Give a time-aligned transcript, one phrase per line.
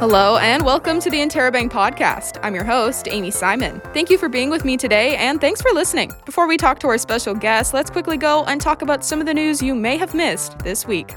[0.00, 2.40] Hello, and welcome to the Interrobang podcast.
[2.42, 3.82] I'm your host, Amy Simon.
[3.92, 6.10] Thank you for being with me today, and thanks for listening.
[6.24, 9.26] Before we talk to our special guest, let's quickly go and talk about some of
[9.26, 11.14] the news you may have missed this week.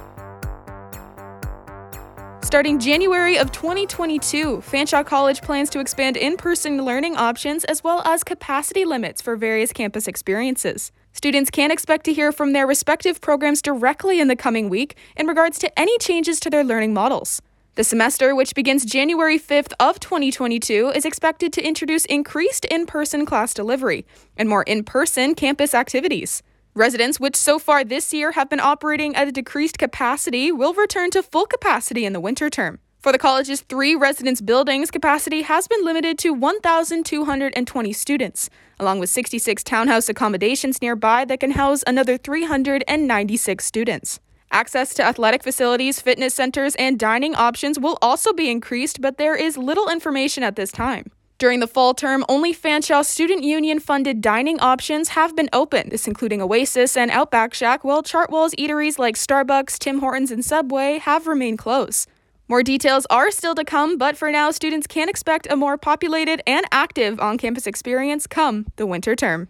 [2.42, 8.02] Starting January of 2022, Fanshawe College plans to expand in person learning options as well
[8.04, 10.92] as capacity limits for various campus experiences.
[11.14, 15.26] Students can expect to hear from their respective programs directly in the coming week in
[15.26, 17.42] regards to any changes to their learning models.
[17.76, 23.52] The semester, which begins January 5th of 2022, is expected to introduce increased in-person class
[23.52, 24.06] delivery
[24.38, 26.44] and more in-person campus activities.
[26.76, 31.10] Residents, which so far this year have been operating at a decreased capacity, will return
[31.10, 32.78] to full capacity in the winter term.
[33.00, 39.10] For the college's three residence buildings, capacity has been limited to 1,220 students, along with
[39.10, 44.20] 66 townhouse accommodations nearby that can house another 396 students.
[44.54, 49.36] Access to athletic facilities, fitness centers, and dining options will also be increased, but there
[49.36, 51.12] is little information at this time.
[51.40, 56.08] During the fall term, only Fanshawe Student Union funded dining options have been open, this
[56.08, 61.26] including Oasis and Outback Shack, while Chartwell's eateries like Starbucks, Tim Hortons, and Subway have
[61.26, 62.08] remained closed.
[62.48, 66.44] More details are still to come, but for now, students can expect a more populated
[66.46, 69.48] and active on campus experience come the winter term.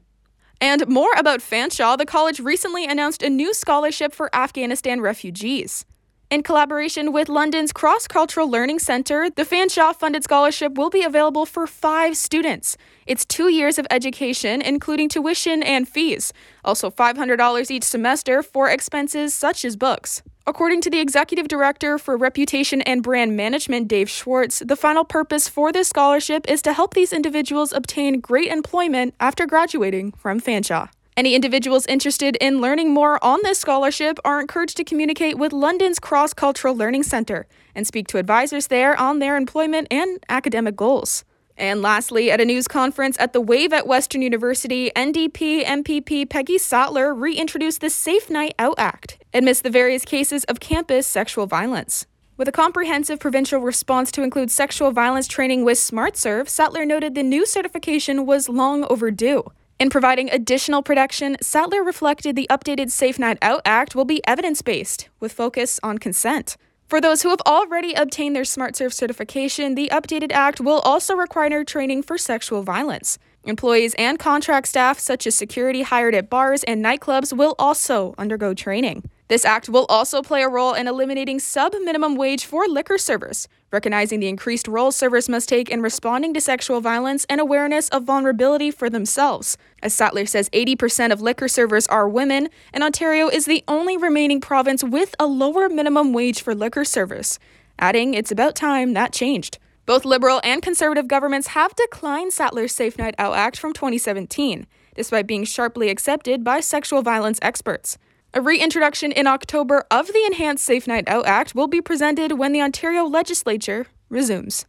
[0.64, 5.86] And more about Fanshawe, the college recently announced a new scholarship for Afghanistan refugees.
[6.30, 11.45] In collaboration with London's Cross Cultural Learning Centre, the Fanshawe funded scholarship will be available
[11.45, 12.78] for five students.
[13.05, 16.31] It's two years of education, including tuition and fees,
[16.64, 20.23] also $500 each semester for expenses such as books.
[20.45, 25.47] According to the executive director for reputation and brand management, Dave Schwartz, the final purpose
[25.47, 30.89] for this scholarship is to help these individuals obtain great employment after graduating from Fanshawe.
[31.16, 35.97] Any individuals interested in learning more on this scholarship are encouraged to communicate with London's
[35.97, 41.23] Cross Cultural Learning Centre and speak to advisors there on their employment and academic goals.
[41.58, 46.58] And lastly, at a news conference at the Wave at Western University, NDP MPP Peggy
[46.58, 52.08] Sattler reintroduced the Safe Night Out Act amidst the various cases of campus sexual violence.
[52.36, 57.21] With a comprehensive provincial response to include sexual violence training with SmartServe, Sattler noted the
[57.21, 59.43] new certification was long overdue.
[59.80, 64.64] In providing additional protection, Sattler reflected the updated Safe Night Out Act will be evidence
[64.64, 66.58] based, with focus on consent.
[66.93, 71.64] For those who have already obtained their SmartServe certification, the updated act will also require
[71.64, 73.17] training for sexual violence.
[73.45, 78.53] Employees and contract staff, such as security hired at bars and nightclubs, will also undergo
[78.53, 79.09] training.
[79.30, 83.48] This act will also play a role in eliminating sub minimum wage for liquor servers,
[83.72, 88.04] recognizing the increased role servers must take in responding to sexual violence and awareness of
[88.04, 89.58] vulnerability for themselves.
[89.82, 94.42] As Sattler says, 80% of liquor servers are women, and Ontario is the only remaining
[94.42, 97.39] province with a lower minimum wage for liquor service,
[97.80, 99.58] adding it's about time that changed.
[99.86, 105.28] Both Liberal and Conservative governments have declined Sattler's Safe Night Out Act from 2017, despite
[105.28, 107.98] being sharply accepted by sexual violence experts.
[108.36, 112.52] A reintroduction in October of the Enhanced Safe Night Out Act will be presented when
[112.52, 114.66] the Ontario legislature resumes.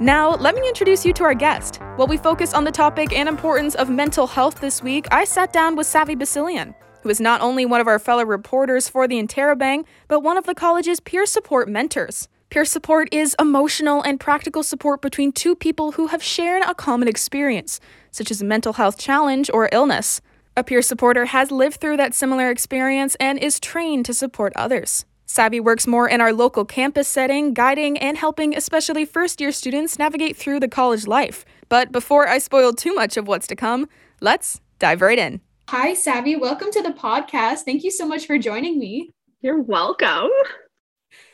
[0.00, 1.80] Now, let me introduce you to our guest.
[1.96, 5.52] While we focus on the topic and importance of mental health this week, I sat
[5.52, 9.20] down with Savvy Basilian, who is not only one of our fellow reporters for the
[9.20, 12.28] Interrobang, but one of the college's peer support mentors.
[12.50, 17.06] Peer support is emotional and practical support between two people who have shared a common
[17.06, 17.78] experience,
[18.10, 20.20] such as a mental health challenge or illness.
[20.56, 25.04] A peer supporter has lived through that similar experience and is trained to support others.
[25.26, 29.96] Savvy works more in our local campus setting, guiding and helping especially first year students
[29.96, 31.44] navigate through the college life.
[31.68, 33.88] But before I spoil too much of what's to come,
[34.20, 35.40] let's dive right in.
[35.68, 36.34] Hi, Savvy.
[36.34, 37.60] Welcome to the podcast.
[37.60, 39.12] Thank you so much for joining me.
[39.40, 40.30] You're welcome.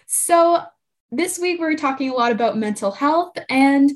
[0.04, 0.62] So,
[1.10, 3.90] this week, we're talking a lot about mental health, and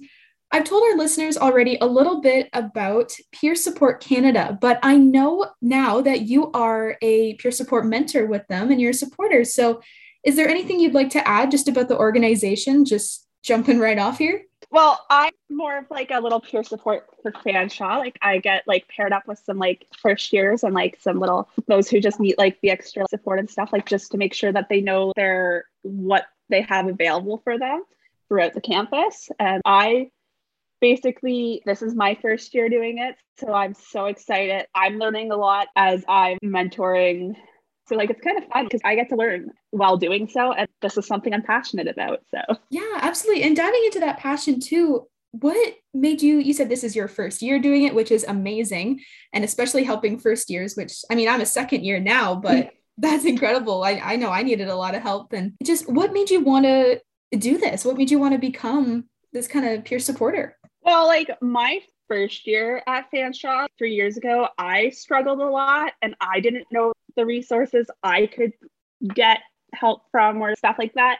[0.52, 5.46] I've told our listeners already a little bit about Peer Support Canada, but I know
[5.62, 9.44] now that you are a peer support mentor with them and you're a supporter.
[9.44, 9.80] So,
[10.24, 12.84] is there anything you'd like to add just about the organization?
[12.84, 14.42] Just jumping right off here.
[14.72, 17.98] Well, I'm more of like a little peer support for Fanshawe.
[17.98, 21.48] Like I get like paired up with some like first years and like some little
[21.66, 24.52] those who just need like the extra support and stuff, like just to make sure
[24.52, 27.82] that they know they're what they have available for them
[28.28, 29.28] throughout the campus.
[29.38, 30.10] And I
[30.80, 33.16] basically, this is my first year doing it.
[33.38, 34.66] So I'm so excited.
[34.74, 37.34] I'm learning a lot as I'm mentoring.
[37.88, 40.52] So, like, it's kind of fun because I get to learn while doing so.
[40.52, 42.20] And this is something I'm passionate about.
[42.30, 43.42] So, yeah, absolutely.
[43.42, 47.40] And diving into that passion too, what made you you said this is your first
[47.40, 49.00] year doing it which is amazing
[49.32, 53.24] and especially helping first years which i mean i'm a second year now but That's
[53.24, 53.82] incredible.
[53.82, 55.32] I, I know I needed a lot of help.
[55.32, 57.00] And just what made you want to
[57.32, 57.84] do this?
[57.84, 60.56] What made you want to become this kind of peer supporter?
[60.82, 66.14] Well, like my first year at Fanshawe three years ago, I struggled a lot and
[66.20, 68.52] I didn't know the resources I could
[69.14, 69.40] get
[69.72, 71.18] help from or stuff like that.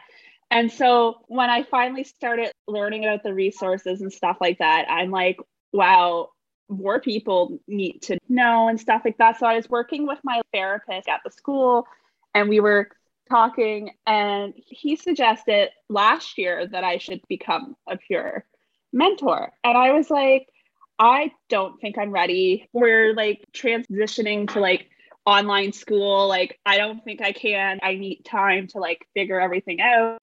[0.50, 5.11] And so when I finally started learning about the resources and stuff like that, I'm
[5.11, 5.38] like,
[5.72, 6.31] wow,
[6.70, 9.38] more people need to know and stuff like that.
[9.38, 11.87] So I was working with my therapist at the school
[12.34, 12.88] and we were
[13.28, 18.44] talking and he suggested last year that I should become a peer
[18.93, 19.52] mentor.
[19.64, 20.49] And I was like,
[20.99, 22.69] I don't think I'm ready.
[22.72, 24.88] We're like transitioning to like
[25.25, 26.28] online school.
[26.28, 27.78] Like, I don't think I can.
[27.82, 30.19] I need time to like figure everything out.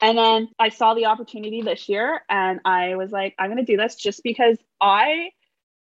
[0.00, 3.72] And then I saw the opportunity this year and I was like, I'm going to
[3.72, 5.30] do this just because I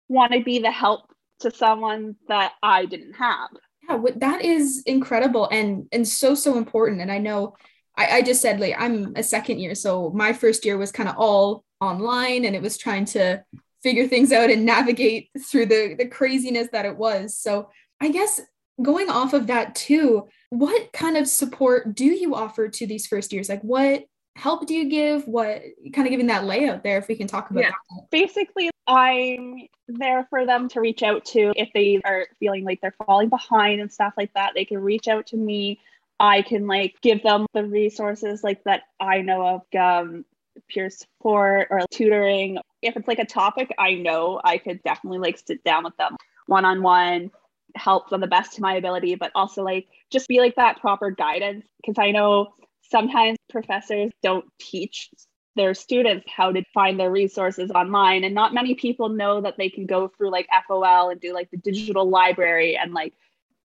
[0.08, 1.02] want to be the help
[1.40, 3.50] to someone that I didn't have.
[3.88, 7.00] Yeah, that is incredible and and so so important.
[7.00, 7.56] And I know
[7.96, 11.08] I, I just said like I'm a second year, so my first year was kind
[11.08, 13.42] of all online, and it was trying to
[13.82, 17.36] figure things out and navigate through the the craziness that it was.
[17.36, 17.70] So
[18.00, 18.40] I guess
[18.82, 23.32] going off of that too, what kind of support do you offer to these first
[23.32, 23.48] years?
[23.48, 24.04] Like what
[24.38, 25.26] help do you give?
[25.26, 25.62] What
[25.92, 27.70] kind of giving that layout there if we can talk about yeah.
[27.70, 28.10] that?
[28.10, 32.94] Basically, I'm there for them to reach out to if they are feeling like they're
[33.06, 34.52] falling behind and stuff like that.
[34.54, 35.80] They can reach out to me.
[36.20, 40.24] I can like give them the resources like that I know of um,
[40.68, 42.58] peer support or tutoring.
[42.80, 46.16] If it's like a topic I know, I could definitely like sit down with them
[46.46, 47.30] one on one,
[47.74, 51.10] help them the best to my ability, but also like just be like that proper
[51.10, 52.52] guidance because I know
[52.90, 55.10] sometimes professors don't teach
[55.56, 59.68] their students how to find their resources online and not many people know that they
[59.68, 63.12] can go through like FOL and do like the digital library and like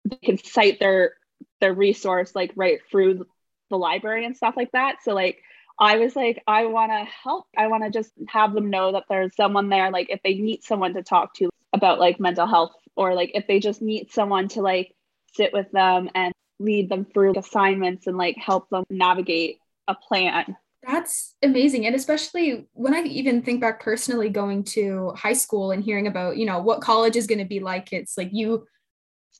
[0.06, 1.14] they can cite their
[1.62, 3.25] their resource like right through
[3.69, 4.98] the library and stuff like that.
[5.04, 5.42] So like
[5.80, 7.46] I was like I want to help.
[7.58, 10.63] I want to just have them know that there's someone there like if they need
[10.63, 14.48] someone to talk to about like mental health or like if they just need someone
[14.50, 14.94] to like
[15.36, 20.56] sit with them and lead them through assignments and like help them navigate a plan.
[20.86, 21.86] That's amazing.
[21.86, 26.38] And especially when I even think back personally going to high school and hearing about,
[26.38, 28.65] you know, what college is going to be like, it's like you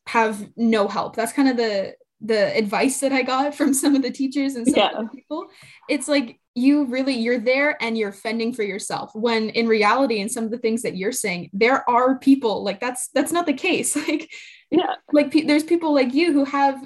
[0.08, 1.16] have no help.
[1.16, 4.68] That's kind of the the advice that I got from some of the teachers and
[4.68, 5.02] some yeah.
[5.14, 5.48] people.
[5.88, 10.32] It's like you really you're there and you're fending for yourself when in reality and
[10.32, 13.54] some of the things that you're saying there are people like that's that's not the
[13.54, 14.28] case like
[14.72, 16.84] yeah like pe- there's people like you who have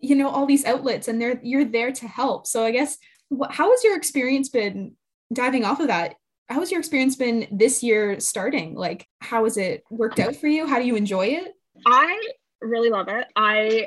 [0.00, 2.46] you know all these outlets and they're you're there to help.
[2.46, 2.98] So i guess
[3.30, 4.94] wh- how has your experience been
[5.32, 6.14] diving off of that?
[6.48, 8.74] How has your experience been this year starting?
[8.74, 10.66] Like how has it worked out for you?
[10.66, 11.52] How do you enjoy it?
[11.86, 12.20] I
[12.60, 13.26] really love it.
[13.36, 13.86] I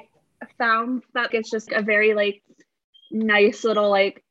[0.57, 2.43] found that it's just a very like
[3.11, 4.23] nice little like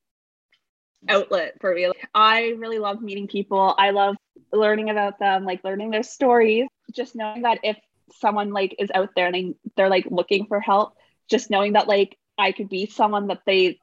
[1.08, 1.88] outlet for me.
[1.88, 3.74] Like, i really love meeting people.
[3.78, 4.16] I love
[4.52, 6.66] learning about them like learning their stories.
[6.92, 7.76] Just knowing that if
[8.12, 10.94] someone like is out there and they, they're like looking for help
[11.30, 13.78] just knowing that like I could be someone that they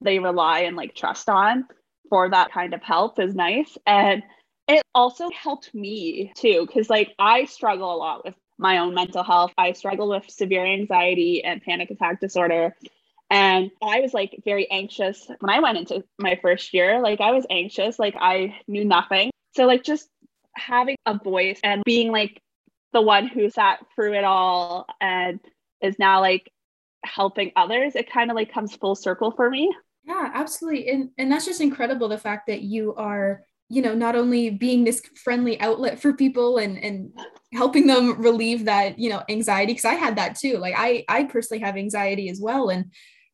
[0.00, 1.66] they rely and like trust on
[2.08, 3.76] for that kind of help is nice.
[3.86, 4.22] And
[4.66, 9.22] it also helped me too, because like I struggle a lot with my own mental
[9.22, 9.52] health.
[9.56, 12.74] I struggle with severe anxiety and panic attack disorder.
[13.30, 17.00] And I was like very anxious when I went into my first year.
[17.00, 19.30] Like I was anxious, like I knew nothing.
[19.56, 20.08] So, like, just
[20.54, 22.40] having a voice and being like
[22.92, 25.40] the one who sat through it all and
[25.80, 26.50] is now like
[27.04, 29.74] helping others, it kind of like comes full circle for me.
[30.04, 30.88] Yeah, absolutely.
[30.90, 34.84] And and that's just incredible the fact that you are, you know, not only being
[34.84, 37.12] this friendly outlet for people and and
[37.52, 40.58] helping them relieve that, you know, anxiety because I had that too.
[40.58, 42.86] Like I I personally have anxiety as well and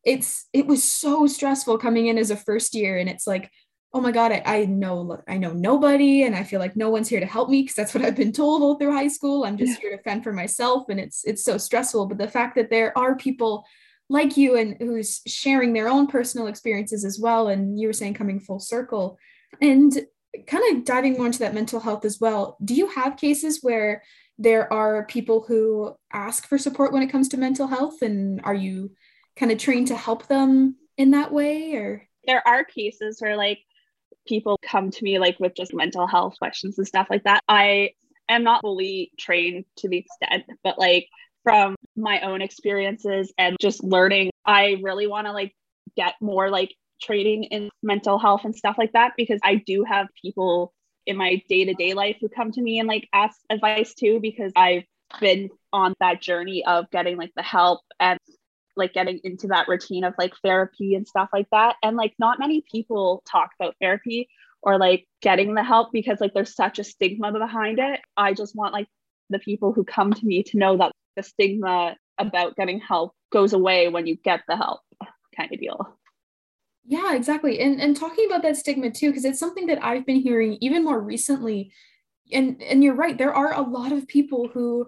[0.03, 3.51] it's it was so stressful coming in as a first year and it's like
[3.97, 7.09] oh my god I, I know i know nobody and i feel like no one's
[7.09, 9.43] here to help me because that's what i've been told all through high school.
[9.43, 12.05] I'm just here to fend for myself and it's it's so stressful.
[12.07, 13.65] But the fact that there are people
[14.09, 18.13] like you and who's sharing their own personal experiences as well and you were saying
[18.13, 19.17] coming full circle
[19.61, 20.05] and
[20.45, 24.03] kind of diving more into that mental health as well do you have cases where
[24.37, 28.53] there are people who ask for support when it comes to mental health and are
[28.53, 28.91] you
[29.35, 32.07] kind of trained to help them in that way or?
[32.25, 33.59] There are cases where like
[34.27, 37.41] people come to me like with just mental health questions and stuff like that.
[37.47, 37.91] I
[38.29, 41.07] am not fully trained to the extent, but like
[41.43, 45.53] from my own experiences and just learning, I really want to like
[45.95, 50.07] get more like training in mental health and stuff like that because I do have
[50.21, 50.73] people
[51.05, 54.83] in my day-to-day life who come to me and like ask advice too because I've
[55.21, 58.19] been on that journey of getting like the help and
[58.77, 61.75] like getting into that routine of like therapy and stuff like that.
[61.83, 64.29] And like not many people talk about therapy
[64.61, 67.99] or like getting the help because like there's such a stigma behind it.
[68.15, 68.87] I just want like
[69.29, 73.53] the people who come to me to know that the stigma about getting help goes
[73.53, 74.81] away when you get the help
[75.35, 75.97] kind of deal.
[76.85, 77.59] Yeah, exactly.
[77.59, 80.85] And and talking about that stigma too because it's something that I've been hearing even
[80.85, 81.71] more recently.
[82.31, 84.87] And and you're right, there are a lot of people who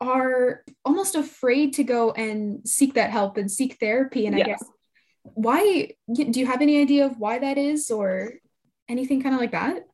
[0.00, 4.44] are almost afraid to go and seek that help and seek therapy and yeah.
[4.44, 4.64] I guess
[5.34, 8.34] why do you have any idea of why that is or
[8.88, 9.84] anything kind of like that?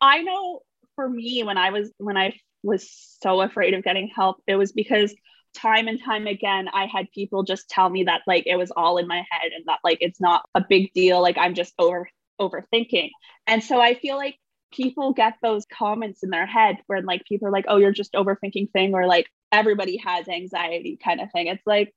[0.00, 0.62] I know
[0.96, 2.90] for me when I was when I was
[3.22, 5.14] so afraid of getting help, it was because
[5.54, 8.98] time and time again I had people just tell me that like it was all
[8.98, 12.08] in my head and that like it's not a big deal, like I'm just over
[12.40, 13.10] overthinking.
[13.46, 14.36] And so I feel like
[14.72, 18.12] people get those comments in their head where like people are like, oh, you're just
[18.14, 21.48] overthinking thing, or like everybody has anxiety kind of thing.
[21.48, 21.94] It's like,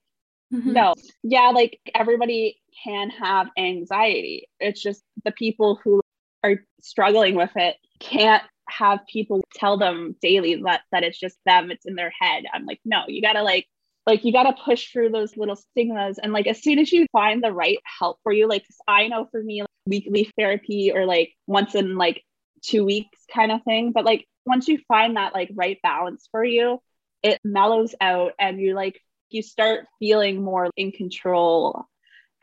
[0.54, 0.74] mm-hmm.
[0.74, 4.48] no, yeah, like everybody can have anxiety.
[4.60, 6.02] It's just the people who
[6.44, 11.70] are struggling with it can't have people tell them daily that that it's just them
[11.70, 13.68] it's in their head i'm like no you gotta like
[14.08, 17.44] like you gotta push through those little stigmas and like as soon as you find
[17.44, 21.34] the right help for you like i know for me like, weekly therapy or like
[21.46, 22.24] once in like
[22.64, 26.44] two weeks kind of thing but like once you find that like right balance for
[26.44, 26.80] you
[27.22, 31.86] it mellows out and you like you start feeling more in control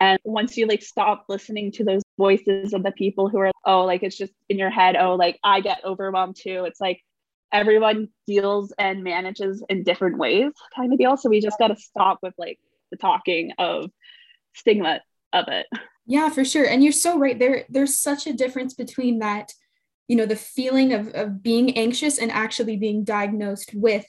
[0.01, 3.85] and once you like stop listening to those voices of the people who are, oh,
[3.85, 6.65] like it's just in your head, oh, like I get overwhelmed too.
[6.65, 7.03] It's like
[7.51, 11.17] everyone deals and manages in different ways, kind of deal.
[11.17, 12.57] So we just got to stop with like
[12.89, 13.91] the talking of
[14.55, 15.01] stigma
[15.33, 15.67] of it.
[16.07, 16.65] Yeah, for sure.
[16.65, 17.37] And you're so right.
[17.37, 19.53] There, there's such a difference between that,
[20.11, 24.05] you know, the feeling of, of being anxious and actually being diagnosed with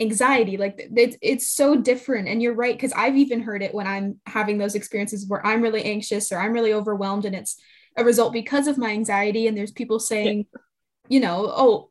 [0.00, 0.56] anxiety.
[0.56, 2.26] Like it's it's so different.
[2.26, 5.62] And you're right because i've even heard it when i'm having those experiences where i'm
[5.62, 7.56] really anxious or i'm really overwhelmed and it's
[7.96, 9.46] a result because of my anxiety.
[9.46, 10.60] And there's people saying yeah.
[11.08, 11.90] you know oh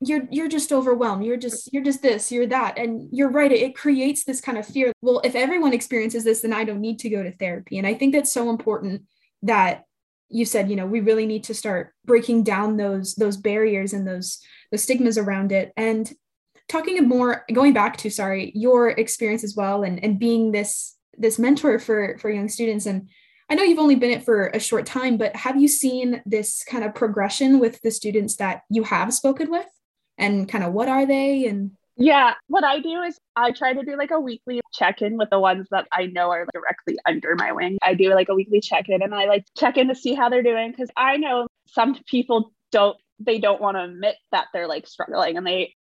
[0.00, 1.24] you're you're just overwhelmed.
[1.24, 2.76] You're just you're just this you're that.
[2.76, 4.92] And you're right it, it creates this kind of fear.
[5.00, 7.78] Well if everyone experiences this then i don't need to go to therapy.
[7.78, 9.04] And i think that's so important
[9.44, 9.86] that
[10.32, 14.06] you said you know we really need to start breaking down those those barriers and
[14.06, 14.38] those
[14.70, 16.12] the stigmas around it and
[16.68, 21.38] talking more going back to sorry your experience as well and and being this this
[21.38, 23.08] mentor for for young students and
[23.50, 26.64] I know you've only been it for a short time, but have you seen this
[26.64, 29.66] kind of progression with the students that you have spoken with?
[30.16, 31.44] And kind of what are they?
[31.44, 35.16] And yeah, what I do is I try to do like a weekly check in
[35.16, 37.78] with the ones that I know are directly under my wing.
[37.82, 40.28] I do like a weekly check in and I like check in to see how
[40.28, 44.66] they're doing because I know some people don't they don't want to admit that they're
[44.66, 45.74] like struggling and they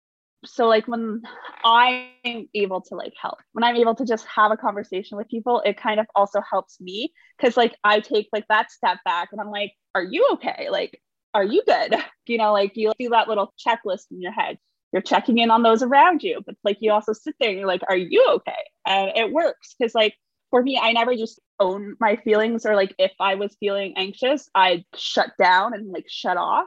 [0.45, 1.21] so like when
[1.65, 5.63] i'm able to like help when i'm able to just have a conversation with people
[5.65, 9.41] it kind of also helps me because like i take like that step back and
[9.41, 10.69] i'm like are you okay?
[10.71, 11.01] Like
[11.35, 11.95] are you good?
[12.27, 14.57] You know like you do that little checklist in your head
[14.93, 17.67] you're checking in on those around you but like you also sit there and you're
[17.67, 18.53] like are you okay?
[18.87, 20.15] And it works because like
[20.51, 24.49] for me i never just own my feelings or like if i was feeling anxious
[24.55, 26.67] i shut down and like shut off.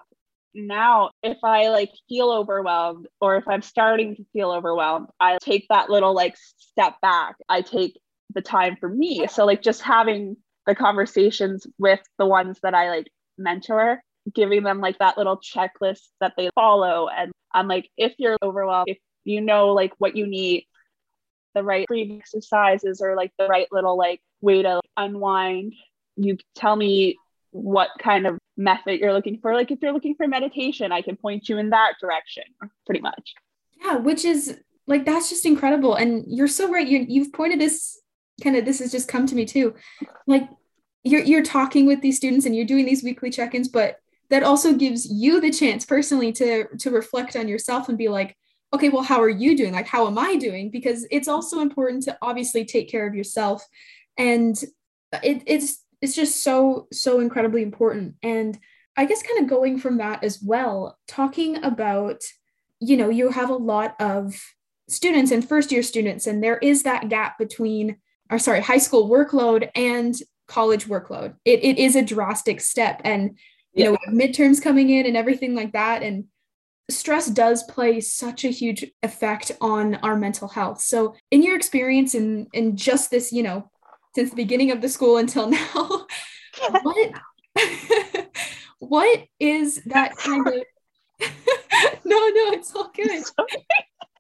[0.55, 5.65] Now if i like feel overwhelmed or if i'm starting to feel overwhelmed i take
[5.69, 7.35] that little like step back.
[7.49, 7.99] I take
[8.33, 9.27] the time for me.
[9.27, 14.01] So like just having the conversations with the ones that i like mentor
[14.33, 18.89] giving them like that little checklist that they follow and i'm like if you're overwhelmed
[18.89, 20.65] if you know like what you need
[21.55, 25.73] the right breathing exercises or like the right little like way to unwind
[26.15, 27.15] you tell me
[27.53, 29.53] what kind of method you're looking for.
[29.53, 32.43] Like if you're looking for meditation, I can point you in that direction
[32.85, 33.33] pretty much.
[33.83, 35.95] Yeah, which is like that's just incredible.
[35.95, 36.87] And you're so right.
[36.87, 37.99] You you've pointed this
[38.43, 39.75] kind of this has just come to me too.
[40.27, 40.49] Like
[41.03, 43.97] you're you're talking with these students and you're doing these weekly check-ins, but
[44.29, 48.35] that also gives you the chance personally to to reflect on yourself and be like,
[48.73, 49.73] okay, well, how are you doing?
[49.73, 50.71] Like, how am I doing?
[50.71, 53.65] Because it's also important to obviously take care of yourself.
[54.17, 54.61] And
[55.21, 58.59] it, it's it's just so so incredibly important and
[58.97, 62.21] i guess kind of going from that as well talking about
[62.79, 64.35] you know you have a lot of
[64.89, 67.97] students and first year students and there is that gap between
[68.29, 70.15] or sorry high school workload and
[70.47, 73.37] college workload it, it is a drastic step and
[73.73, 73.91] you yeah.
[73.91, 76.25] know midterms coming in and everything like that and
[76.89, 82.13] stress does play such a huge effect on our mental health so in your experience
[82.13, 83.69] in in just this you know
[84.15, 86.05] since the beginning of the school until now.
[86.83, 87.11] what
[88.79, 90.53] what is that kind of
[92.05, 93.23] no no it's all good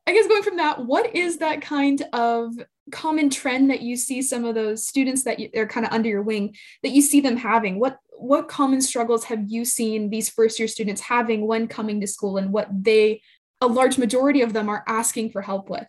[0.05, 2.53] I guess going from that, what is that kind of
[2.91, 6.09] common trend that you see some of those students that you, are kind of under
[6.09, 7.79] your wing that you see them having?
[7.79, 12.07] What what common struggles have you seen these first year students having when coming to
[12.07, 13.21] school and what they
[13.59, 15.87] a large majority of them are asking for help with?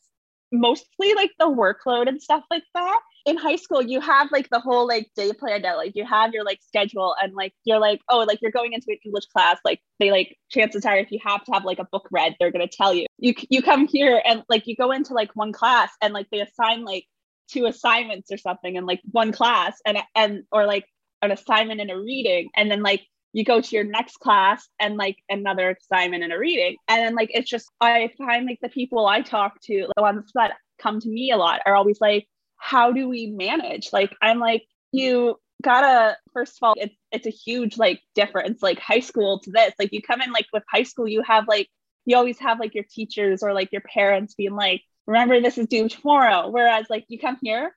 [0.53, 4.61] Mostly like the workload and stuff like that in high school you have like the
[4.61, 5.79] whole like day planned out.
[5.79, 8.87] Like you have your like schedule and like you're like oh like you're going into
[8.89, 11.89] an english class like they like chances are if you have to have like a
[11.91, 13.07] book read they're going to tell you.
[13.19, 16.41] You you come here and like you go into like one class and like they
[16.41, 17.07] assign like
[17.49, 20.87] two assignments or something in like one class and and or like
[21.23, 22.51] an assignment and a reading.
[22.57, 26.39] And then like you go to your next class and like another assignment and a
[26.39, 26.77] reading.
[26.89, 30.31] And then like it's just i find like the people i talk to the ones
[30.35, 33.93] that come to me a lot are always like how do we manage?
[33.93, 38.79] Like, I'm like, you gotta, first of all, it's, it's a huge like difference, like
[38.79, 39.73] high school to this.
[39.79, 41.69] Like, you come in like with high school, you have like,
[42.05, 45.67] you always have like your teachers or like your parents being like, remember this is
[45.67, 46.49] due tomorrow.
[46.49, 47.75] Whereas like you come here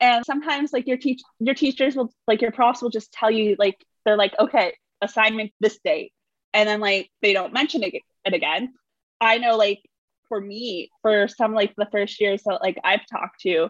[0.00, 3.56] and sometimes like your teach your teachers will like your profs will just tell you
[3.58, 6.12] like they're like, okay, assignment this date.
[6.54, 7.94] And then like they don't mention it,
[8.24, 8.72] it again.
[9.20, 9.80] I know like
[10.28, 13.68] for me, for some like the first years that like I've talked to,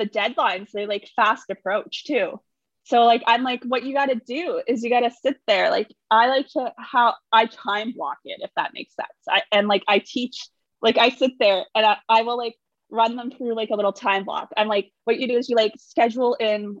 [0.00, 2.40] the deadlines they like fast approach too.
[2.84, 5.70] So like i'm like what you got to do is you got to sit there
[5.70, 9.08] like i like to how i time block it if that makes sense.
[9.28, 10.48] I, and like i teach
[10.82, 12.56] like i sit there and I, I will like
[12.90, 14.50] run them through like a little time block.
[14.56, 16.78] I'm like what you do is you like schedule in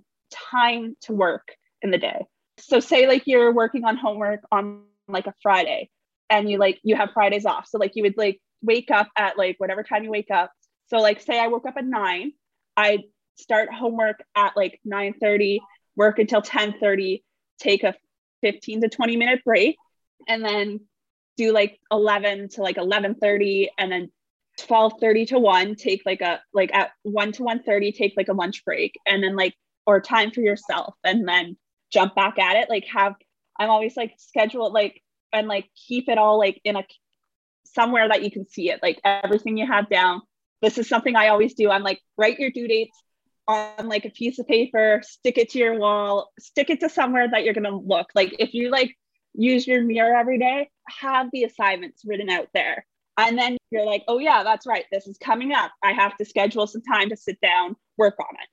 [0.50, 2.26] time to work in the day.
[2.58, 5.90] So say like you're working on homework on like a friday
[6.28, 7.66] and you like you have fridays off.
[7.68, 10.50] So like you would like wake up at like whatever time you wake up.
[10.88, 12.32] So like say i woke up at nine
[12.80, 13.00] I
[13.36, 15.60] start homework at like 9 30,
[15.96, 17.22] work until 10 30,
[17.58, 17.94] take a
[18.42, 19.76] 15 to 20 minute break,
[20.26, 20.80] and then
[21.36, 24.10] do like 11 to like 11 30, and then
[24.60, 28.28] 12 30 to 1, take like a like at 1 to 1 30, take like
[28.28, 29.54] a lunch break, and then like
[29.86, 31.58] or time for yourself, and then
[31.92, 32.70] jump back at it.
[32.70, 33.14] Like, have
[33.58, 35.02] I'm always like schedule like
[35.34, 36.84] and like keep it all like in a
[37.66, 40.22] somewhere that you can see it, like everything you have down
[40.62, 41.70] this is something I always do.
[41.70, 42.96] I'm like, write your due dates
[43.48, 47.28] on like a piece of paper, stick it to your wall, stick it to somewhere
[47.30, 48.08] that you're gonna look.
[48.14, 48.96] Like if you like
[49.34, 52.86] use your mirror every day, have the assignments written out there.
[53.16, 54.84] And then you're like, oh yeah, that's right.
[54.90, 55.72] This is coming up.
[55.82, 58.48] I have to schedule some time to sit down, work on it.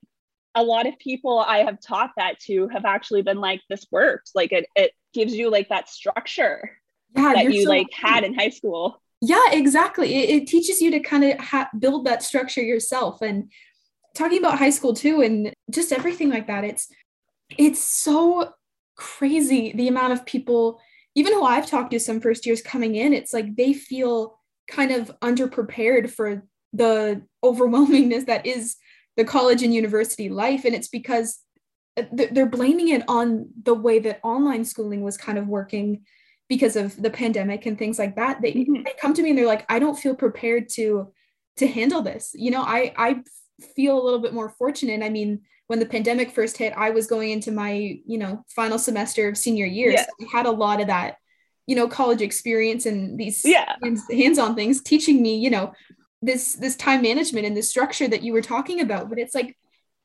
[0.54, 4.32] A lot of people I have taught that to have actually been like, this works.
[4.34, 6.70] Like it it gives you like that structure
[7.16, 10.14] yeah, that you so like had in high school yeah exactly.
[10.14, 13.20] It, it teaches you to kind of ha- build that structure yourself.
[13.22, 13.50] And
[14.14, 16.88] talking about high school too and just everything like that it's
[17.56, 18.52] it's so
[18.96, 20.80] crazy the amount of people
[21.14, 24.90] even who i've talked to some first years coming in it's like they feel kind
[24.90, 28.76] of underprepared for the overwhelmingness that is
[29.18, 30.64] the college and university life.
[30.64, 31.40] And it's because
[31.96, 36.04] uh, they're blaming it on the way that online schooling was kind of working
[36.48, 38.82] because of the pandemic and things like that they, mm-hmm.
[38.84, 41.12] they come to me and they're like i don't feel prepared to
[41.56, 43.20] to handle this you know i i
[43.74, 47.06] feel a little bit more fortunate i mean when the pandemic first hit i was
[47.06, 50.04] going into my you know final semester of senior year yeah.
[50.04, 51.16] so i had a lot of that
[51.66, 53.76] you know college experience and these yeah.
[54.10, 55.72] hands, on things teaching me you know
[56.22, 59.56] this this time management and the structure that you were talking about but it's like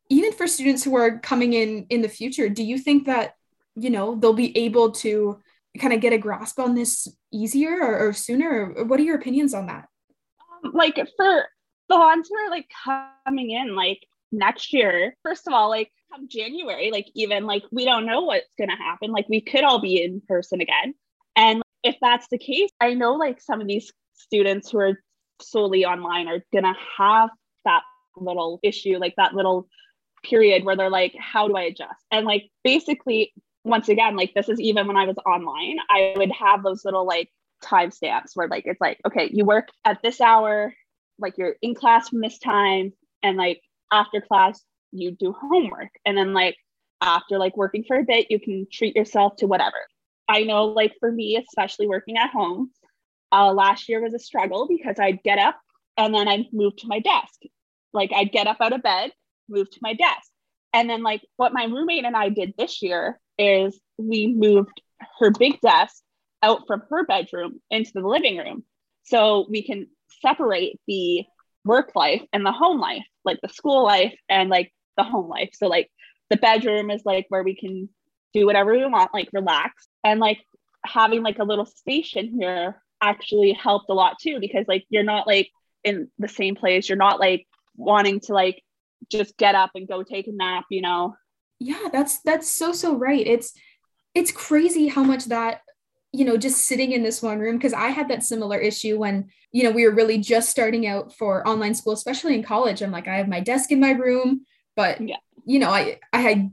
[0.09, 3.35] even for students who are coming in in the future do you think that
[3.75, 5.39] you know they'll be able to
[5.79, 8.73] kind of get a grasp on this easier or, or sooner?
[8.75, 9.87] Or what are your opinions on that?
[10.63, 11.45] Um, like for
[11.89, 12.69] the ones who are like
[13.25, 13.99] coming in like
[14.31, 18.53] next year, first of all, like come January, like even like we don't know what's
[18.57, 19.11] gonna happen.
[19.11, 20.93] Like we could all be in person again.
[21.35, 25.01] And if that's the case, I know like some of these students who are
[25.41, 27.29] solely online are gonna have
[27.65, 27.81] that
[28.15, 29.67] little issue, like that little
[30.23, 31.99] period where they're like, how do I adjust?
[32.11, 33.33] And like basically
[33.63, 37.05] once again, like this is even when I was online, I would have those little
[37.05, 37.29] like
[37.63, 40.73] timestamps where like it's like, okay, you work at this hour,
[41.17, 45.89] like you're in class from this time, and like after class, you do homework.
[46.05, 46.57] And then like
[47.01, 49.77] after like working for a bit, you can treat yourself to whatever.
[50.27, 52.71] I know like for me, especially working at home,
[53.31, 55.59] uh, last year was a struggle because I'd get up
[55.97, 57.41] and then I'd move to my desk.
[57.93, 59.11] Like I'd get up out of bed,
[59.49, 60.32] move to my desk.
[60.73, 64.81] And then like what my roommate and I did this year is we moved
[65.19, 66.01] her big desk
[66.41, 68.63] out from her bedroom into the living room
[69.03, 69.87] so we can
[70.21, 71.23] separate the
[71.65, 75.49] work life and the home life like the school life and like the home life
[75.53, 75.89] so like
[76.29, 77.87] the bedroom is like where we can
[78.33, 80.39] do whatever we want like relax and like
[80.85, 85.27] having like a little station here actually helped a lot too because like you're not
[85.27, 85.49] like
[85.83, 86.87] in the same place.
[86.87, 88.63] You're not like wanting to like
[89.09, 91.15] just get up and go take a nap, you know.
[91.59, 93.25] Yeah, that's that's so so right.
[93.25, 93.53] It's
[94.13, 95.61] it's crazy how much that
[96.11, 99.29] you know just sitting in this one room because I had that similar issue when
[99.51, 102.81] you know we were really just starting out for online school, especially in college.
[102.81, 105.17] I'm like I have my desk in my room, but yeah.
[105.45, 106.51] you know I I had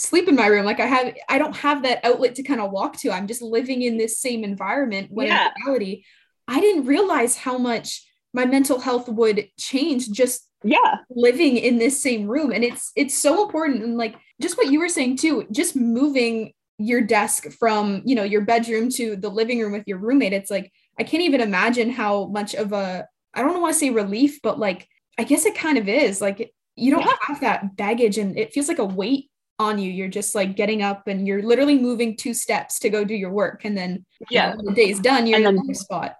[0.00, 2.70] sleep in my room like i have i don't have that outlet to kind of
[2.70, 5.48] walk to i'm just living in this same environment when yeah.
[5.48, 6.04] in reality
[6.48, 10.96] i didn't realize how much my mental health would change just yeah.
[11.10, 12.52] living in this same room.
[12.52, 13.82] And it's it's so important.
[13.82, 18.22] And like just what you were saying too just moving your desk from you know
[18.22, 21.90] your bedroom to the living room with your roommate it's like i can't even imagine
[21.90, 24.88] how much of a i don't want to say relief but like
[25.20, 26.20] i guess it kind of is.
[26.20, 27.14] Like you don't yeah.
[27.22, 29.92] have that baggage and it feels like a weight on you.
[29.92, 33.30] You're just like getting up and you're literally moving two steps to go do your
[33.30, 33.66] work.
[33.66, 34.52] And then yeah.
[34.52, 36.16] you know, the day's done you're in the spot.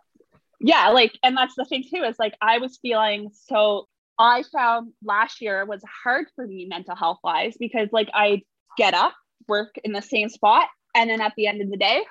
[0.60, 4.92] Yeah like and that's the thing too is like i was feeling so i found
[5.04, 8.42] last year was hard for me mental health wise because like i
[8.76, 9.14] get up
[9.48, 12.02] work in the same spot and then at the end of the day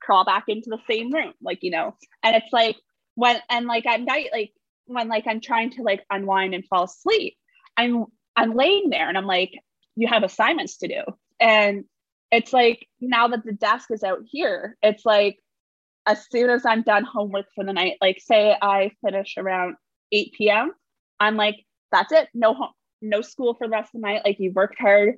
[0.00, 1.96] crawl back into the same room like you know?
[2.22, 2.76] And it's like
[3.14, 4.52] when and like at night like
[4.86, 7.36] when like i'm trying to like unwind and fall asleep
[7.76, 9.52] i'm i'm laying there and i'm like
[9.96, 11.02] you have assignments to do.
[11.38, 11.84] And
[12.32, 15.38] it's like now that the desk is out here it's like
[16.06, 19.76] as soon as i'm done homework for the night like say i finish around
[20.12, 20.72] 8 p.m
[21.20, 22.28] i'm like that's it.
[22.34, 24.22] No home no school for the rest of the night.
[24.24, 25.16] Like you worked hard.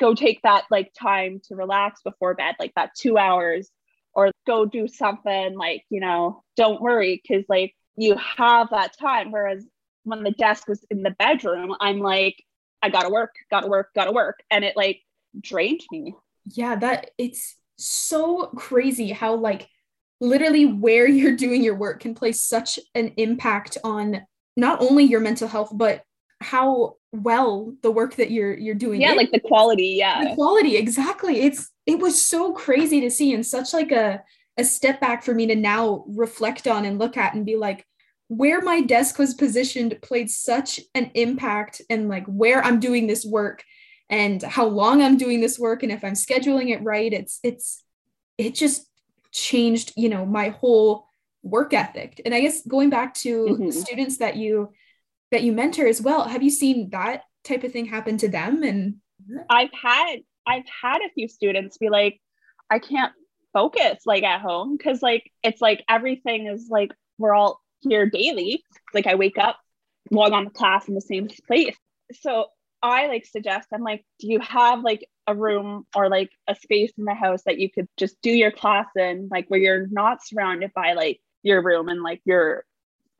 [0.00, 3.70] Go take that like time to relax before bed like that two hours
[4.12, 7.20] or go do something like you know don't worry.
[7.22, 9.32] Because like you have that time.
[9.32, 9.66] Whereas
[10.04, 12.42] when the desk was in the bedroom i'm like
[12.80, 14.38] I gotta work, gotta work, gotta work.
[14.50, 15.00] And it like
[15.40, 16.14] drained me.
[16.46, 19.68] Yeah, that it's so crazy how like
[20.20, 24.22] literally where you're doing your work can play such an impact on
[24.58, 26.02] not only your mental health, but
[26.40, 29.00] how well the work that you're you're doing.
[29.00, 29.94] Yeah, like the quality.
[29.98, 30.24] Yeah.
[30.24, 31.40] The quality, exactly.
[31.40, 34.22] It's it was so crazy to see and such like a
[34.58, 37.86] a step back for me to now reflect on and look at and be like,
[38.26, 43.24] where my desk was positioned played such an impact and like where I'm doing this
[43.24, 43.62] work
[44.10, 47.82] and how long I'm doing this work and if I'm scheduling it right it's it's
[48.36, 48.86] it just
[49.32, 51.07] changed you know my whole
[51.48, 53.70] work ethic and I guess going back to mm-hmm.
[53.70, 54.72] students that you
[55.30, 58.62] that you mentor as well have you seen that type of thing happen to them
[58.62, 58.96] and
[59.50, 62.20] I've had I've had a few students be like
[62.70, 63.12] I can't
[63.52, 68.62] focus like at home because like it's like everything is like we're all here daily.
[68.94, 69.58] Like I wake up,
[70.10, 71.76] log on to class in the same place.
[72.20, 72.46] So
[72.82, 76.92] I like suggest, I'm like, do you have like a room or like a space
[76.96, 80.24] in the house that you could just do your class in, like where you're not
[80.24, 82.64] surrounded by like your room and like your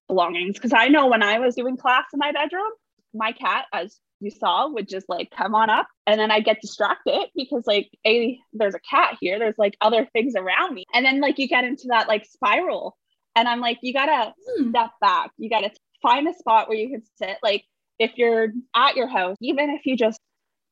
[0.09, 0.59] belongings?
[0.59, 2.71] Cause I know when I was doing class in my bedroom,
[3.15, 6.61] my cat, as you saw, would just like come on up and then I get
[6.61, 10.85] distracted because like a there's a cat here, there's like other things around me.
[10.93, 12.97] And then like you get into that like spiral
[13.37, 14.71] and I'm like, you gotta hmm.
[14.71, 15.31] step back.
[15.39, 15.71] You gotta
[16.03, 17.37] find a spot where you can sit.
[17.43, 17.65] Like
[17.99, 20.21] if you're at your house, even if you just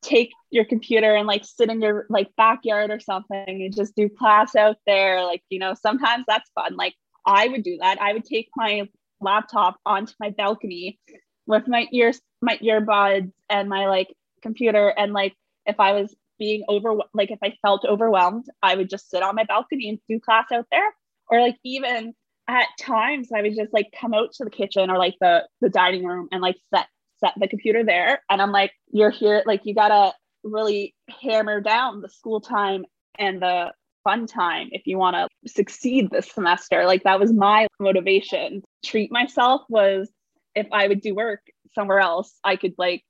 [0.01, 4.09] take your computer and like sit in your like backyard or something and just do
[4.09, 6.75] class out there, like, you know, sometimes that's fun.
[6.75, 6.93] Like
[7.27, 8.01] I would do that.
[8.01, 8.87] I would take my
[9.21, 10.99] laptop onto my balcony
[11.45, 14.07] with my ears, my earbuds and my like
[14.41, 14.89] computer.
[14.89, 15.35] And like
[15.65, 19.35] if I was being over like if I felt overwhelmed, I would just sit on
[19.35, 20.89] my balcony and do class out there.
[21.29, 22.13] Or like even
[22.47, 25.69] at times I would just like come out to the kitchen or like the the
[25.69, 26.87] dining room and like set
[27.19, 30.13] set the computer there and I'm like you're here like you got to
[30.43, 32.85] really hammer down the school time
[33.17, 33.73] and the
[34.07, 36.85] fun time if you want to succeed this semester.
[36.85, 38.63] Like that was my motivation.
[38.85, 40.09] Treat myself was
[40.55, 41.41] if I would do work
[41.75, 43.03] somewhere else I could like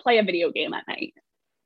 [0.00, 1.14] play a video game at night.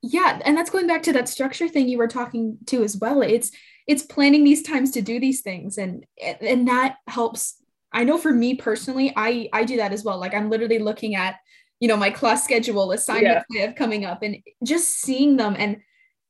[0.03, 3.23] Yeah and that's going back to that structure thing you were talking to as well.
[3.23, 3.51] It's
[3.87, 7.57] it's planning these times to do these things and and that helps.
[7.93, 10.19] I know for me personally i i do that as well.
[10.19, 11.37] Like i'm literally looking at
[11.81, 13.63] you know my class schedule assignments yeah.
[13.63, 15.79] i have coming up and just seeing them and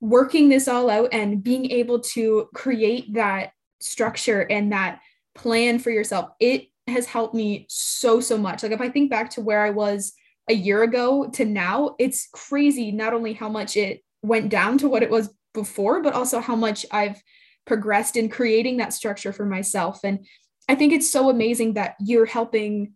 [0.01, 5.01] working this all out and being able to create that structure and that
[5.35, 8.63] plan for yourself it has helped me so so much.
[8.63, 10.13] Like if i think back to where i was
[10.49, 14.89] a year ago to now it's crazy not only how much it went down to
[14.89, 17.21] what it was before but also how much i've
[17.65, 20.01] progressed in creating that structure for myself.
[20.05, 20.27] And
[20.69, 22.93] i think it's so amazing that you're helping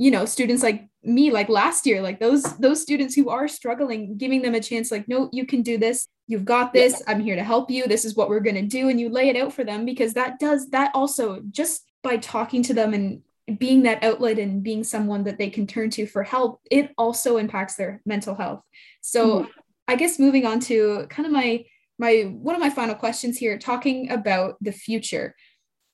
[0.00, 4.16] you know students like me like last year like those those students who are struggling
[4.16, 6.08] giving them a chance like no you can do this.
[6.26, 7.02] You've got this.
[7.08, 7.86] I'm here to help you.
[7.86, 10.14] This is what we're going to do and you lay it out for them because
[10.14, 13.22] that does that also just by talking to them and
[13.58, 17.36] being that outlet and being someone that they can turn to for help, it also
[17.36, 18.62] impacts their mental health.
[19.00, 19.50] So mm-hmm.
[19.88, 21.64] I guess moving on to kind of my
[21.98, 25.34] my one of my final questions here, talking about the future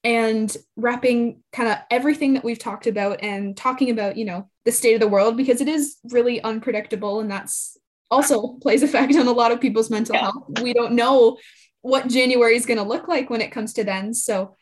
[0.07, 4.71] and wrapping kind of everything that we've talked about and talking about, you know, the
[4.71, 7.77] state of the world because it is really unpredictable and that's
[8.09, 10.21] also plays effect on a lot of people's mental yeah.
[10.21, 10.61] health.
[10.63, 11.39] We don't know
[11.83, 14.15] what January is going to look like when it comes to then.
[14.15, 14.55] So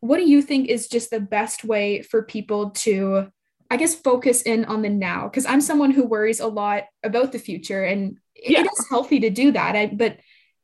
[0.00, 3.28] what do you think is just the best way for people to
[3.70, 7.30] I guess focus in on the now because I'm someone who worries a lot about
[7.30, 8.60] the future and yeah.
[8.60, 9.76] it is healthy to do that.
[9.76, 10.18] I, but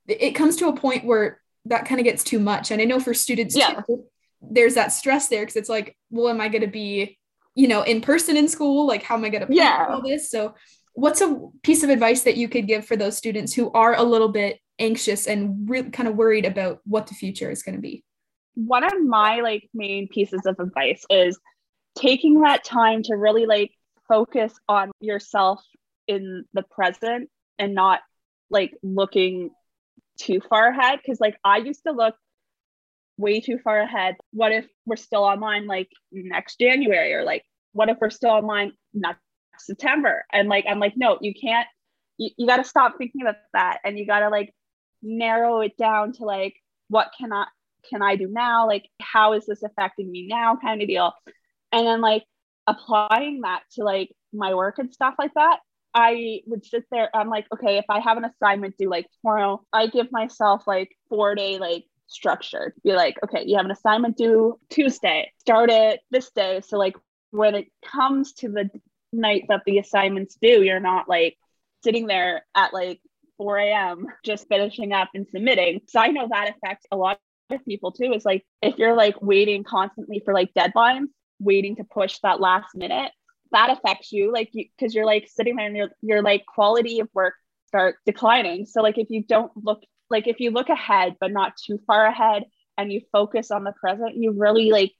[0.09, 2.71] it comes to a point where that kind of gets too much.
[2.71, 3.81] And I know for students yeah.
[3.87, 4.05] too,
[4.41, 7.19] there's that stress there because it's like, well, am I going to be,
[7.55, 8.87] you know, in person in school?
[8.87, 9.87] Like, how am I going to yeah.
[9.91, 10.31] all this?
[10.31, 10.55] So,
[10.95, 14.03] what's a piece of advice that you could give for those students who are a
[14.03, 17.81] little bit anxious and really kind of worried about what the future is going to
[17.81, 18.05] be?
[18.55, 21.39] One of my like main pieces of advice is
[21.97, 23.71] taking that time to really like
[24.09, 25.63] focus on yourself
[26.09, 28.01] in the present and not
[28.51, 29.51] like looking
[30.21, 32.15] too far ahead because like I used to look
[33.17, 34.17] way too far ahead.
[34.33, 38.73] What if we're still online like next January or like what if we're still online
[38.93, 39.21] next
[39.59, 40.25] September?
[40.33, 41.67] And like I'm like, no, you can't
[42.19, 44.55] you, you gotta stop thinking about that and you gotta like
[45.03, 46.55] narrow it down to like
[46.89, 47.47] what can I
[47.89, 48.67] can I do now?
[48.67, 51.13] Like how is this affecting me now kind of deal.
[51.73, 52.25] And then like
[52.67, 55.61] applying that to like my work and stuff like that
[55.95, 57.11] I would sit there.
[57.15, 60.97] I'm like, okay, if I have an assignment due like tomorrow, I give myself like
[61.09, 62.75] four day like structure.
[62.85, 65.33] Be like, okay, you have an assignment due Tuesday.
[65.39, 66.61] Start it this day.
[66.67, 66.97] So like
[67.31, 68.71] when it comes to the
[69.13, 71.37] night that the assignments due, you're not like
[71.83, 73.01] sitting there at like
[73.39, 74.07] 4 a.m.
[74.25, 75.81] just finishing up and submitting.
[75.89, 77.19] So I know that affects a lot
[77.51, 78.13] of people too.
[78.13, 81.07] Is like if you're like waiting constantly for like deadlines,
[81.39, 83.13] waiting to push that last minute,
[83.53, 87.01] that affects you like because you, are like sitting there and your your like quality
[87.01, 87.35] of work
[87.67, 88.67] start declining.
[88.67, 92.07] So like if you don't look like if you look ahead but not too far
[92.07, 92.45] ahead
[92.77, 94.93] and you focus on the present you really like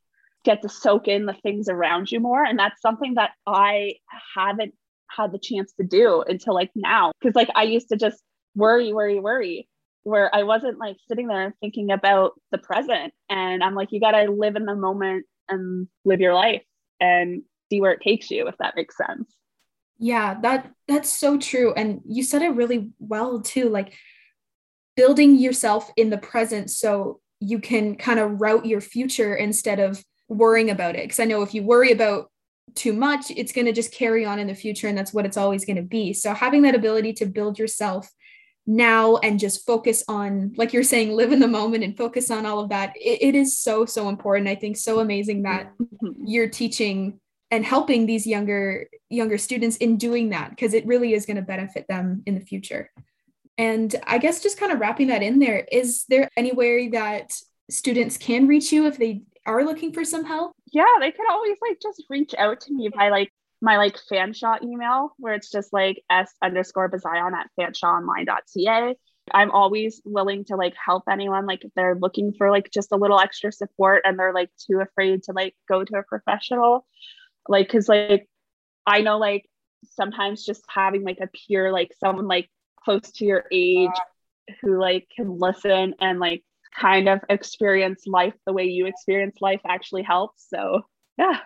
[0.45, 2.45] get to soak in the things around you more.
[2.45, 3.95] And that's something that i
[4.37, 4.75] haven't
[5.09, 7.13] had the chance to do until like now.
[7.21, 8.23] Because like i used to just
[8.57, 9.69] worry worry worry
[10.03, 13.13] where i wasn't like sitting there and thinking about the present.
[13.29, 16.63] And i'm like you got to live in the moment and live your life.
[17.01, 19.35] And see where it takes you if that makes sense.
[19.99, 21.73] Yeah that that's so true.
[21.75, 23.95] And you said it really well too like
[24.97, 30.05] building yourself in the present so you can kind of route your future instead of
[30.29, 31.05] worrying about it.
[31.05, 32.31] Because i know if you worry about
[32.77, 35.37] too much it's going to just carry on in the future and that's what it's
[35.37, 36.13] always going to be.
[36.13, 38.11] So having that ability to build yourself
[38.67, 42.47] now and just focus on like you're saying live in the moment and focus on
[42.47, 44.49] all of that it, it is so so important.
[44.49, 46.25] I think so amazing that mm-hmm.
[46.25, 47.19] you're teaching
[47.51, 51.43] and helping these younger younger students in doing that because it really is going to
[51.43, 52.91] benefit them in the future.
[53.59, 57.33] And i guess just kind of wrapping that in there is there any way that
[57.69, 60.53] students can reach you if they are looking for some help?
[60.73, 64.63] Yeah they could always like just reach out to me by like my like Fanshawe
[64.63, 68.95] email where it's just like s underscore bazion at fanshaweonline.ca
[69.33, 72.97] i'm always willing to like help anyone like if they're looking for like just a
[72.97, 76.87] little extra support and they're like too afraid to like go to a professional
[77.49, 78.29] like because like
[78.87, 79.45] i know like
[79.85, 82.49] sometimes just having like a peer like someone like
[82.83, 83.91] close to your age
[84.61, 86.43] who like can listen and like
[86.79, 90.47] kind of experience life the way you experience life actually helps.
[90.49, 90.83] So
[91.19, 91.39] yeah.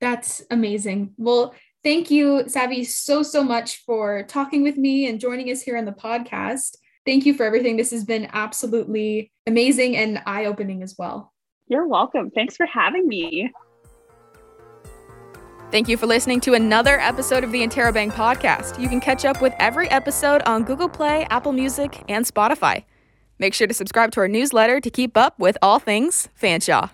[0.00, 1.14] That's amazing.
[1.16, 5.78] Well thank you savvy so so much for talking with me and joining us here
[5.78, 6.76] on the podcast.
[7.06, 7.76] Thank you for everything.
[7.76, 11.32] This has been absolutely amazing and eye-opening as well.
[11.68, 12.30] You're welcome.
[12.30, 13.52] Thanks for having me
[15.72, 18.80] Thank you for listening to another episode of the Interrobang podcast.
[18.80, 22.84] You can catch up with every episode on Google Play, Apple Music, and Spotify.
[23.38, 26.90] Make sure to subscribe to our newsletter to keep up with all things Fanshawe.